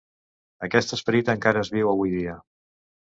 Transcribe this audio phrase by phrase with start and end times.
[0.67, 2.39] Aquest esperit encara és viu avui dia.